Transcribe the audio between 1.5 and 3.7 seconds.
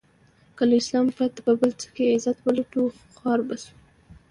بل څه کې عزت و لټوو خوار به